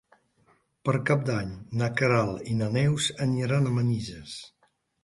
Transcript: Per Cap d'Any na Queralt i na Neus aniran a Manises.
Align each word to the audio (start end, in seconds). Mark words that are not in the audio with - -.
Per 0.89 0.95
Cap 1.09 1.27
d'Any 1.27 1.51
na 1.83 1.91
Queralt 2.01 2.51
i 2.55 2.59
na 2.63 2.73
Neus 2.79 3.13
aniran 3.29 3.67
a 3.75 3.79
Manises. 3.79 4.37